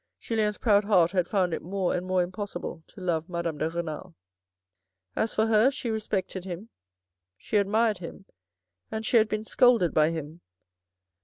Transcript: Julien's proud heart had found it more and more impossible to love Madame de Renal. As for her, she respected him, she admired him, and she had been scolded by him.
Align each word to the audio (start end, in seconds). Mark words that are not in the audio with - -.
Julien's 0.19 0.57
proud 0.57 0.85
heart 0.85 1.11
had 1.11 1.27
found 1.27 1.53
it 1.53 1.61
more 1.61 1.93
and 1.95 2.07
more 2.07 2.23
impossible 2.23 2.81
to 2.87 2.99
love 2.99 3.29
Madame 3.29 3.59
de 3.59 3.69
Renal. 3.69 4.15
As 5.15 5.31
for 5.31 5.45
her, 5.45 5.69
she 5.69 5.91
respected 5.91 6.43
him, 6.43 6.69
she 7.37 7.57
admired 7.57 7.99
him, 7.99 8.25
and 8.89 9.05
she 9.05 9.17
had 9.17 9.29
been 9.29 9.45
scolded 9.45 9.93
by 9.93 10.09
him. 10.09 10.41